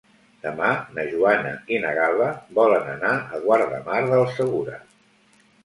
[0.45, 4.85] Demà na Joana i na Gal·la volen anar a Guardamar del Segura.